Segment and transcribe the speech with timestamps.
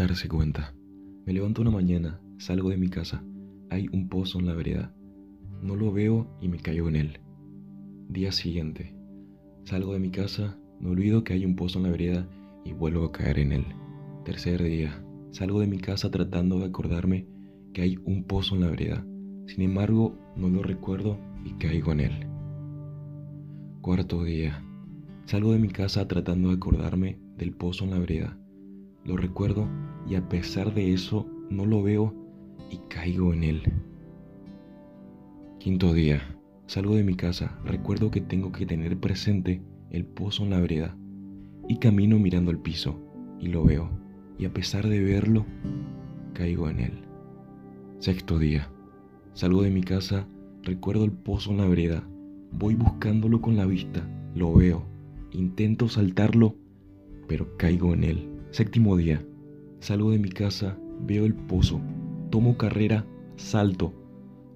[0.00, 0.74] darse cuenta.
[1.26, 3.22] Me levanto una mañana, salgo de mi casa,
[3.68, 4.94] hay un pozo en la vereda.
[5.62, 7.20] No lo veo y me caigo en él.
[8.08, 8.94] Día siguiente,
[9.64, 12.26] salgo de mi casa, me olvido que hay un pozo en la vereda
[12.64, 13.66] y vuelvo a caer en él.
[14.24, 17.26] Tercer día, salgo de mi casa tratando de acordarme
[17.74, 19.04] que hay un pozo en la vereda.
[19.46, 22.26] Sin embargo, no lo recuerdo y caigo en él.
[23.82, 24.64] Cuarto día,
[25.26, 28.39] salgo de mi casa tratando de acordarme del pozo en la vereda.
[29.04, 29.68] Lo recuerdo
[30.06, 32.14] y a pesar de eso no lo veo
[32.70, 33.62] y caigo en él.
[35.58, 36.22] Quinto día,
[36.66, 40.96] salgo de mi casa, recuerdo que tengo que tener presente el pozo en la vereda
[41.68, 42.98] y camino mirando el piso
[43.38, 43.90] y lo veo
[44.38, 45.44] y a pesar de verlo,
[46.32, 46.92] caigo en él.
[47.98, 48.70] Sexto día,
[49.34, 50.26] salgo de mi casa,
[50.62, 52.08] recuerdo el pozo en la vereda,
[52.52, 54.86] voy buscándolo con la vista, lo veo,
[55.32, 56.56] intento saltarlo,
[57.28, 58.39] pero caigo en él.
[58.50, 59.24] Séptimo día,
[59.78, 61.80] salgo de mi casa, veo el pozo,
[62.30, 63.94] tomo carrera, salto,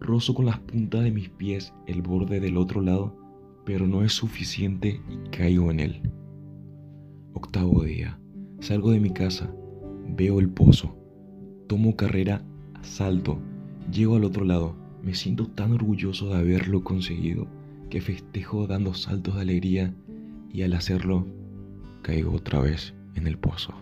[0.00, 3.16] rozo con las puntas de mis pies el borde del otro lado,
[3.64, 6.10] pero no es suficiente y caigo en él.
[7.34, 8.18] Octavo día,
[8.58, 9.54] salgo de mi casa,
[10.08, 10.98] veo el pozo,
[11.68, 12.42] tomo carrera,
[12.82, 13.38] salto,
[13.92, 17.46] llego al otro lado, me siento tan orgulloso de haberlo conseguido
[17.90, 19.94] que festejo dando saltos de alegría
[20.52, 21.28] y al hacerlo
[22.02, 23.74] caigo otra vez en el pozo.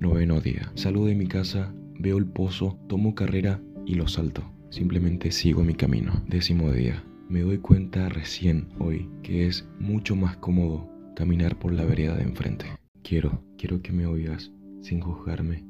[0.00, 0.72] Noveno día.
[0.74, 4.42] Salgo de mi casa, veo el pozo, tomo carrera y lo salto.
[4.70, 6.22] Simplemente sigo mi camino.
[6.26, 7.04] Décimo día.
[7.28, 12.24] Me doy cuenta recién hoy que es mucho más cómodo caminar por la vereda de
[12.24, 12.66] enfrente.
[13.02, 15.64] Quiero, quiero que me oigas sin juzgarme.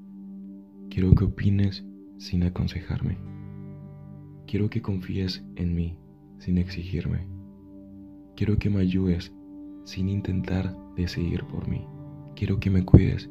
[0.90, 1.84] Quiero que opines
[2.18, 3.18] sin aconsejarme.
[4.46, 5.98] Quiero que confíes en mí
[6.38, 7.26] sin exigirme.
[8.36, 9.32] Quiero que me ayudes
[9.84, 11.86] sin intentar decidir por mí.
[12.34, 13.30] Quiero que me cuides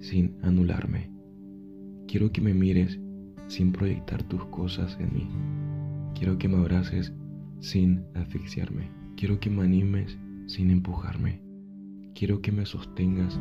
[0.00, 1.10] sin anularme.
[2.08, 2.98] Quiero que me mires
[3.46, 5.28] sin proyectar tus cosas en mí.
[6.14, 7.12] Quiero que me abraces
[7.60, 8.90] sin asfixiarme.
[9.16, 11.40] Quiero que me animes sin empujarme.
[12.14, 13.38] Quiero que me sostengas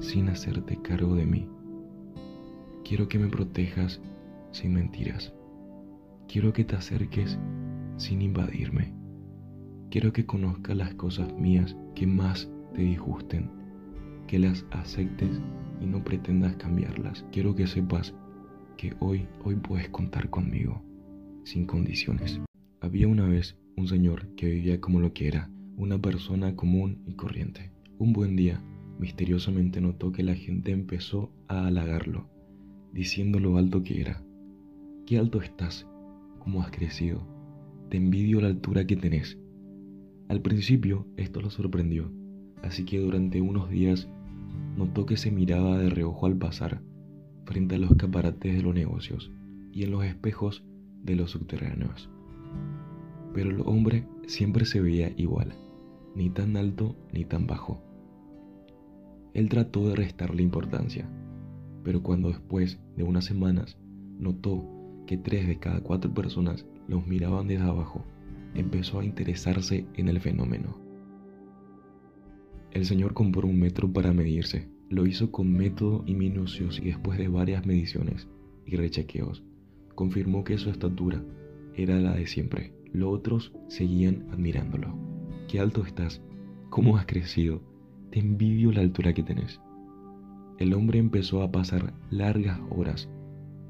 [0.00, 1.48] sin hacerte cargo de mí.
[2.84, 4.00] Quiero que me protejas
[4.52, 5.32] sin mentiras.
[6.28, 7.38] Quiero que te acerques
[7.96, 8.94] sin invadirme.
[9.90, 13.50] Quiero que conozcas las cosas mías que más te disgusten,
[14.28, 15.40] que las aceptes
[15.80, 17.24] y no pretendas cambiarlas.
[17.32, 18.14] Quiero que sepas
[18.76, 20.84] que hoy, hoy puedes contar conmigo,
[21.42, 22.40] sin condiciones.
[22.80, 27.14] Había una vez un señor que vivía como lo que era, una persona común y
[27.14, 27.72] corriente.
[27.98, 28.62] Un buen día,
[29.00, 32.28] misteriosamente notó que la gente empezó a halagarlo,
[32.92, 34.22] diciendo lo alto que era.
[35.06, 35.88] ¿Qué alto estás?
[36.38, 37.26] ¿Cómo has crecido?
[37.88, 39.38] Te envidio la altura que tenés.
[40.28, 42.12] Al principio esto lo sorprendió,
[42.62, 44.08] así que durante unos días
[44.78, 46.80] notó que se miraba de reojo al pasar
[47.44, 49.32] frente a los caparates de los negocios
[49.72, 50.64] y en los espejos
[51.02, 52.08] de los subterráneos.
[53.34, 55.52] Pero el hombre siempre se veía igual,
[56.14, 57.82] ni tan alto ni tan bajo.
[59.34, 61.10] Él trató de restarle importancia,
[61.82, 63.76] pero cuando después de unas semanas
[64.16, 64.64] notó
[65.08, 68.04] que tres de cada cuatro personas los miraban desde abajo,
[68.54, 70.87] empezó a interesarse en el fenómeno.
[72.72, 74.68] El señor compró un metro para medirse.
[74.90, 78.28] Lo hizo con método y minucios y después de varias mediciones
[78.66, 79.42] y rechequeos,
[79.94, 81.22] confirmó que su estatura
[81.74, 82.72] era la de siempre.
[82.92, 84.96] Los otros seguían admirándolo.
[85.48, 86.22] Qué alto estás,
[86.70, 87.62] cómo has crecido,
[88.10, 89.60] te envidio la altura que tenés.
[90.58, 93.08] El hombre empezó a pasar largas horas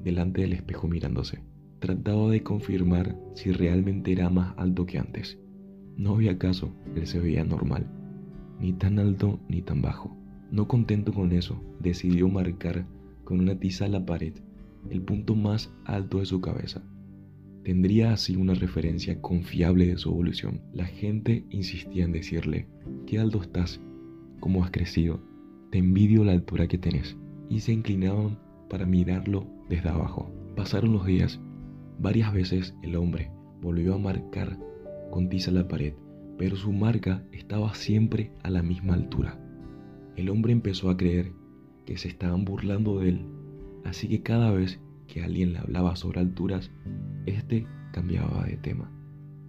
[0.03, 1.39] delante del espejo mirándose.
[1.79, 5.39] Trataba de confirmar si realmente era más alto que antes.
[5.97, 7.87] No había caso, él se veía normal,
[8.59, 10.15] ni tan alto ni tan bajo.
[10.51, 12.85] No contento con eso, decidió marcar
[13.23, 14.33] con una tiza la pared
[14.89, 16.81] el punto más alto de su cabeza.
[17.63, 20.61] Tendría así una referencia confiable de su evolución.
[20.73, 22.67] La gente insistía en decirle,
[23.05, 23.81] qué alto estás,
[24.39, 25.21] cómo has crecido,
[25.71, 27.17] te envidio la altura que tenés.
[27.49, 28.39] Y se inclinaban
[28.69, 30.31] para mirarlo desde abajo.
[30.55, 31.39] Pasaron los días.
[31.99, 33.31] Varias veces el hombre
[33.61, 34.57] volvió a marcar
[35.11, 35.93] con tiza la pared,
[36.39, 39.37] pero su marca estaba siempre a la misma altura.
[40.15, 41.33] El hombre empezó a creer
[41.85, 43.25] que se estaban burlando de él,
[43.83, 46.71] así que cada vez que alguien le hablaba sobre alturas,
[47.25, 48.89] éste cambiaba de tema,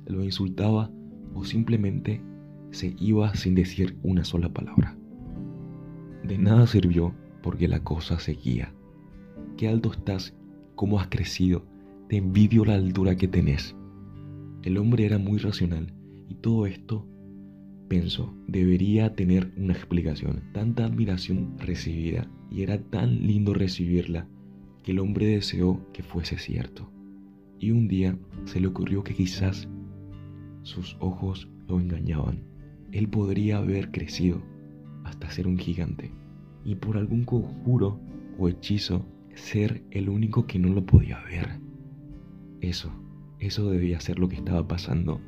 [0.07, 0.91] lo insultaba
[1.33, 2.21] o simplemente
[2.73, 4.97] se iba sin decir una sola palabra.
[6.25, 8.75] De nada sirvió porque la cosa seguía.
[9.57, 10.35] Qué alto estás,
[10.75, 11.65] cómo has crecido,
[12.09, 13.77] te envidio la altura que tenés.
[14.65, 15.95] El hombre era muy racional
[16.31, 17.07] y todo esto,
[17.89, 20.45] pensó, debería tener una explicación.
[20.53, 24.29] Tanta admiración recibida y era tan lindo recibirla
[24.85, 26.89] que el hombre deseó que fuese cierto.
[27.59, 29.69] Y un día se le ocurrió que quizás
[30.63, 32.45] sus ojos lo engañaban.
[32.93, 34.41] Él podría haber crecido
[35.03, 36.13] hasta ser un gigante
[36.65, 37.99] y por algún conjuro
[38.39, 39.05] o hechizo
[39.35, 41.59] ser el único que no lo podía ver.
[42.61, 42.93] Eso,
[43.41, 45.21] eso debía ser lo que estaba pasando.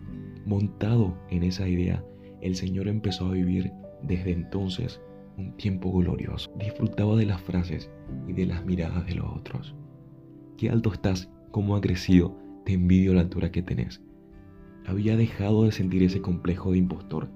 [0.44, 2.04] Montado en esa idea,
[2.40, 3.72] el Señor empezó a vivir
[4.02, 5.00] desde entonces
[5.38, 6.52] un tiempo glorioso.
[6.58, 7.90] Disfrutaba de las frases
[8.26, 9.74] y de las miradas de los otros.
[10.56, 14.02] Qué alto estás, cómo ha crecido, te envidio la altura que tenés.
[14.86, 17.30] Había dejado de sentir ese complejo de impostor.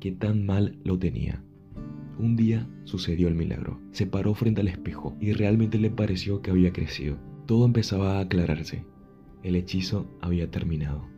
[0.00, 1.44] Qué tan mal lo tenía.
[2.18, 3.80] Un día sucedió el milagro.
[3.92, 7.16] Se paró frente al espejo y realmente le pareció que había crecido.
[7.46, 8.84] Todo empezaba a aclararse.
[9.42, 11.08] El hechizo había terminado.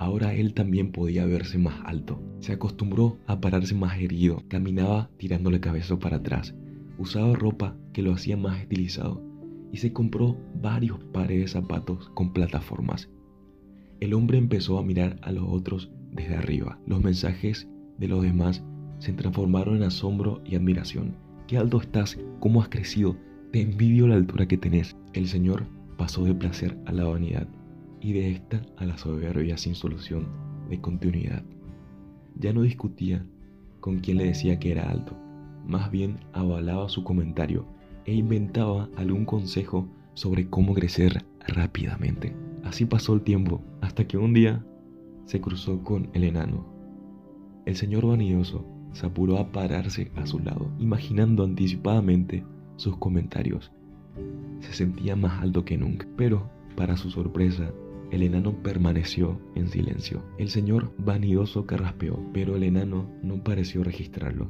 [0.00, 2.22] Ahora él también podía verse más alto.
[2.38, 4.42] Se acostumbró a pararse más erguido.
[4.48, 6.54] Caminaba tirando la cabeza para atrás.
[6.96, 9.22] Usaba ropa que lo hacía más estilizado.
[9.70, 13.10] Y se compró varios pares de zapatos con plataformas.
[14.00, 16.78] El hombre empezó a mirar a los otros desde arriba.
[16.86, 17.68] Los mensajes
[17.98, 18.64] de los demás
[19.00, 21.14] se transformaron en asombro y admiración.
[21.46, 23.18] Qué alto estás, cómo has crecido,
[23.52, 24.96] te envidio la altura que tenés.
[25.12, 25.66] El Señor
[25.98, 27.46] pasó de placer a la vanidad
[28.00, 30.28] y de esta a la soberbia sin solución
[30.68, 31.42] de continuidad.
[32.36, 33.26] Ya no discutía
[33.80, 35.16] con quien le decía que era alto,
[35.66, 37.66] más bien avalaba su comentario
[38.04, 42.34] e inventaba algún consejo sobre cómo crecer rápidamente.
[42.64, 44.64] Así pasó el tiempo hasta que un día
[45.24, 46.66] se cruzó con el enano.
[47.66, 52.44] El señor vanidoso se apuró a pararse a su lado, imaginando anticipadamente
[52.76, 53.70] sus comentarios.
[54.60, 57.70] Se sentía más alto que nunca, pero, para su sorpresa,
[58.10, 60.22] el enano permaneció en silencio.
[60.38, 64.48] El señor vanidoso carraspeó, pero el enano no pareció registrarlo.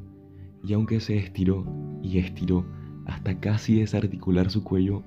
[0.64, 1.66] Y aunque se estiró
[2.02, 2.66] y estiró
[3.06, 5.02] hasta casi desarticular su cuello,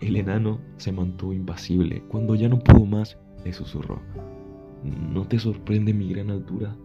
[0.00, 2.02] el enano se mantuvo impasible.
[2.08, 4.00] Cuando ya no pudo más, le susurró.
[4.84, 6.76] ¿No te sorprende mi gran altura?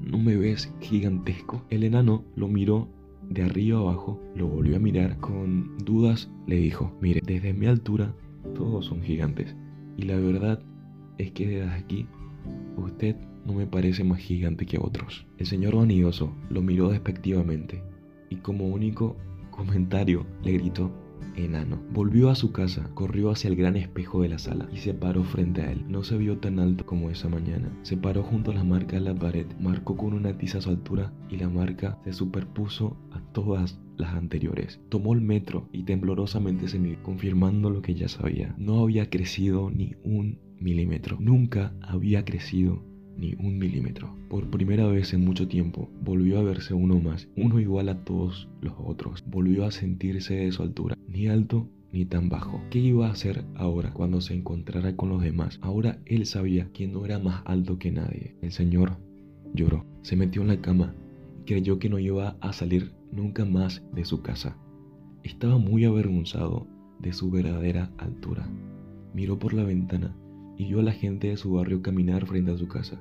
[0.00, 1.64] ¿No me ves gigantesco?
[1.70, 2.88] El enano lo miró
[3.28, 8.14] de arriba abajo, lo volvió a mirar con dudas, le dijo, mire, desde mi altura
[8.54, 9.54] todos son gigantes.
[9.98, 10.60] Y la verdad
[11.18, 12.06] es que desde aquí
[12.76, 15.26] usted no me parece más gigante que otros.
[15.38, 17.82] El señor vanidoso lo miró despectivamente
[18.30, 19.16] y como único
[19.50, 20.92] comentario le gritó,
[21.36, 21.80] enano.
[21.92, 25.24] Volvió a su casa, corrió hacia el gran espejo de la sala y se paró
[25.24, 25.84] frente a él.
[25.88, 27.70] No se vio tan alto como esa mañana.
[27.82, 31.12] Se paró junto a la marca de la pared, marcó con una tiza su altura
[31.28, 34.80] y la marca se superpuso a todas las anteriores.
[34.88, 38.54] Tomó el metro y temblorosamente se midió, confirmando lo que ya sabía.
[38.58, 41.16] No había crecido ni un milímetro.
[41.20, 42.82] Nunca había crecido
[43.18, 44.14] ni un milímetro.
[44.28, 48.48] Por primera vez en mucho tiempo, volvió a verse uno más, uno igual a todos
[48.60, 49.24] los otros.
[49.26, 52.60] Volvió a sentirse de su altura, ni alto ni tan bajo.
[52.70, 55.58] ¿Qué iba a hacer ahora cuando se encontrara con los demás?
[55.62, 58.36] Ahora él sabía que no era más alto que nadie.
[58.42, 58.98] El Señor
[59.54, 60.94] lloró, se metió en la cama
[61.40, 64.56] y creyó que no iba a salir nunca más de su casa.
[65.24, 66.66] Estaba muy avergonzado
[67.00, 68.48] de su verdadera altura.
[69.14, 70.14] Miró por la ventana
[70.58, 73.00] y vio a la gente de su barrio caminar frente a su casa.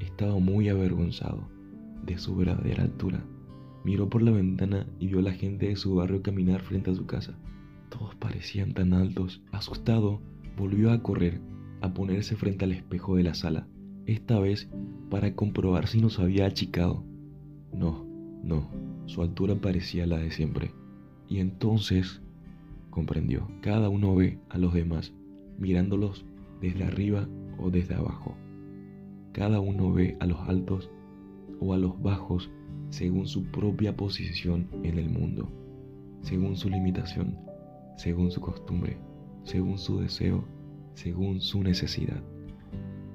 [0.00, 1.48] Estaba muy avergonzado
[2.04, 3.24] de su verdadera altura.
[3.84, 6.94] Miró por la ventana y vio a la gente de su barrio caminar frente a
[6.94, 7.36] su casa.
[7.90, 9.42] Todos parecían tan altos.
[9.50, 10.20] Asustado,
[10.56, 11.40] volvió a correr,
[11.80, 13.66] a ponerse frente al espejo de la sala,
[14.06, 14.68] esta vez
[15.10, 17.04] para comprobar si nos había achicado.
[17.72, 18.06] No,
[18.44, 18.70] no,
[19.06, 20.72] su altura parecía la de siempre.
[21.28, 22.22] Y entonces
[22.90, 23.48] comprendió.
[23.60, 25.12] Cada uno ve a los demás,
[25.58, 26.24] mirándolos
[26.60, 28.36] desde arriba o desde abajo.
[29.32, 30.90] Cada uno ve a los altos
[31.60, 32.50] o a los bajos
[32.90, 35.50] según su propia posición en el mundo,
[36.22, 37.36] según su limitación,
[37.96, 38.98] según su costumbre,
[39.44, 40.44] según su deseo,
[40.94, 42.22] según su necesidad.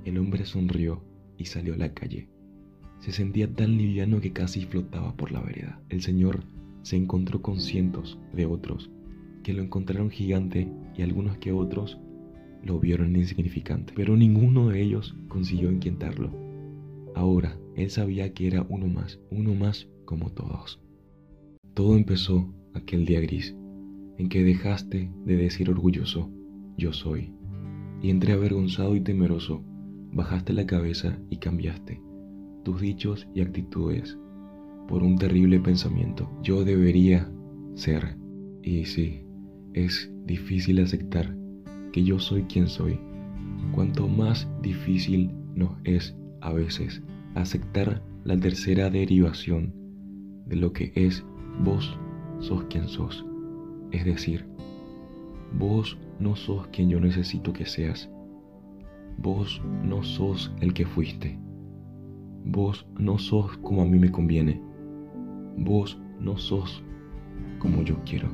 [0.05, 1.03] El hombre sonrió
[1.38, 2.27] y salió a la calle.
[3.00, 5.81] Se sentía tan liviano que casi flotaba por la vereda.
[5.89, 6.43] El Señor
[6.83, 8.91] se encontró con cientos de otros
[9.43, 12.00] que lo encontraron gigante y algunos que otros
[12.63, 16.32] lo vieron insignificante, pero ninguno de ellos consiguió inquietarlo.
[17.15, 20.82] Ahora, él sabía que era uno más, uno más como todos.
[21.74, 23.56] Todo empezó aquel día gris,
[24.18, 26.30] en que dejaste de decir orgulloso,
[26.77, 27.34] yo soy,
[28.01, 29.63] y entre avergonzado y temeroso,
[30.12, 32.01] bajaste la cabeza y cambiaste
[32.63, 34.18] tus dichos y actitudes
[34.88, 36.30] por un terrible pensamiento.
[36.44, 37.32] Yo debería
[37.75, 38.18] ser.
[38.62, 39.24] Y sí,
[39.74, 41.36] es difícil aceptar
[41.91, 43.00] que yo soy quien soy,
[43.74, 47.01] cuanto más difícil nos es a veces
[47.36, 49.74] aceptar la tercera derivación
[50.45, 51.24] de lo que es
[51.63, 51.98] vos
[52.39, 53.25] sos quien sos.
[53.91, 54.45] Es decir,
[55.57, 58.10] vos no sos quien yo necesito que seas.
[59.17, 61.38] Vos no sos el que fuiste.
[62.45, 64.62] Vos no sos como a mí me conviene.
[65.57, 66.83] Vos no sos
[67.60, 68.29] como yo quiero.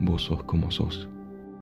[0.00, 1.08] Vos sos como sos.